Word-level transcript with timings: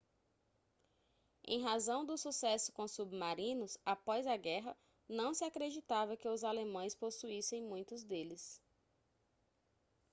em 1.45 1.61
razão 1.61 2.03
do 2.03 2.17
sucesso 2.17 2.71
com 2.73 2.87
submarinos 2.87 3.77
após 3.85 4.25
a 4.25 4.35
guerra 4.35 4.75
não 5.07 5.31
se 5.31 5.43
acreditava 5.43 6.17
que 6.17 6.27
os 6.27 6.43
alemães 6.43 6.95
possuíssem 6.95 7.61
muitos 7.61 8.03
deles 8.03 8.59